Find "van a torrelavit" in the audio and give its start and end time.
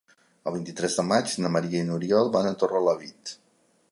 2.39-3.37